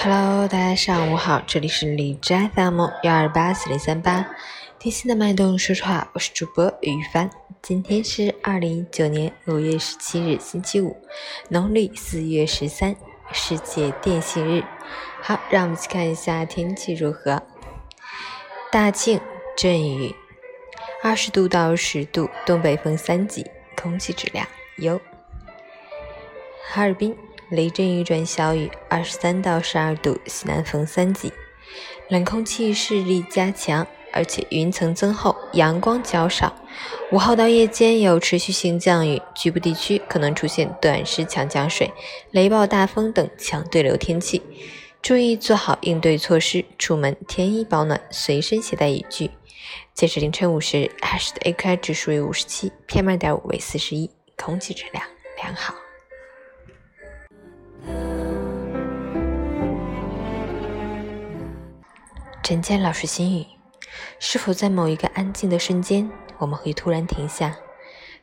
[0.00, 4.24] Hello，大家上午好，这里是李斋 FM 幺二八四零三八，
[4.78, 7.28] 贴心的脉动说实话，我是主播于帆。
[7.60, 10.96] 今天是二零一九年五月十七日，星期五，
[11.48, 12.94] 农历四月十三，
[13.32, 14.62] 世界电信日。
[15.20, 17.42] 好，让我们去看一下天气如何。
[18.70, 19.20] 大庆
[19.56, 20.14] 阵雨，
[21.02, 23.44] 二十度到十度，东北风三级，
[23.76, 25.00] 空气质量优。
[26.68, 27.16] 哈尔滨。
[27.50, 31.32] 雷阵雨转小雨，二十三到十二度，西南风三级，
[32.10, 36.54] 冷空气势力加强，而且云层增厚，阳光较少。
[37.10, 41.90] 午后到夜间有持续性降雨，局部地区可能出现短时强降水、
[42.32, 44.42] 雷暴大风等强对流天气，
[45.00, 49.30] 注意做好应对措施，出门添衣保暖，随身携带雨具。
[49.94, 55.02] 截至凌晨五时，海市的 AQI 指数为五十七，PM 二点五为四十一，空气质量
[55.42, 55.74] 良好。
[62.48, 63.44] 陈建老师心语：
[64.18, 67.54] 是否在某一个安静的瞬间，我们会突然停下，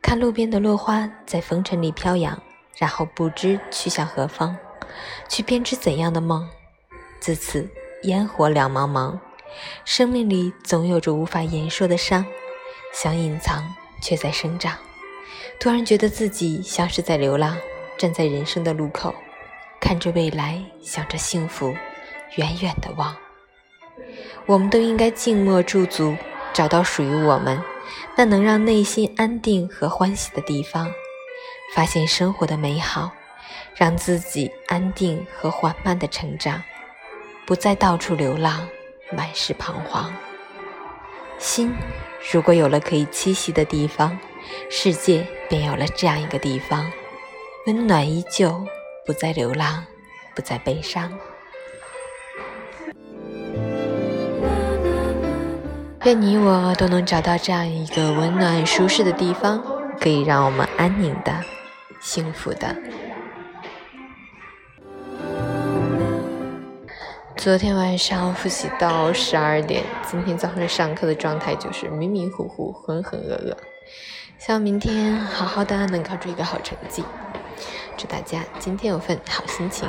[0.00, 2.42] 看路边的落花在风尘里飘扬，
[2.78, 4.56] 然后不知去向何方，
[5.28, 6.48] 去编织怎样的梦？
[7.20, 7.68] 自此
[8.04, 9.18] 烟火两茫茫，
[9.84, 12.24] 生命里总有着无法言说的伤，
[12.94, 13.62] 想隐藏
[14.00, 14.78] 却在生长。
[15.60, 17.58] 突然觉得自己像是在流浪，
[17.98, 19.14] 站在人生的路口，
[19.78, 21.76] 看着未来，想着幸福，
[22.36, 23.14] 远远的望。
[24.46, 26.14] 我们都应该静默驻足，
[26.52, 27.62] 找到属于我们
[28.16, 30.92] 那能让内心安定和欢喜的地方，
[31.74, 33.10] 发现生活的美好，
[33.74, 36.62] 让自己安定和缓慢的成长，
[37.46, 38.68] 不再到处流浪，
[39.10, 40.12] 满是彷徨。
[41.38, 41.72] 心
[42.30, 44.18] 如果有了可以栖息的地方，
[44.70, 46.92] 世界便有了这样一个地方，
[47.66, 48.62] 温暖依旧，
[49.06, 49.84] 不再流浪，
[50.34, 51.10] 不再悲伤。
[56.04, 59.58] 愿你我都能找到这样一个温暖舒适的地方，
[59.98, 61.32] 可以让我们安宁的、
[61.98, 62.76] 幸福的。
[67.38, 73.56] 昨天晚上复习到十二点，今天早上上课的状态就是迷迷糊糊、浑浑噩噩。
[74.36, 77.02] 希望明天好好的能考出一个好成绩，
[77.96, 79.88] 祝大家今天有份好心情。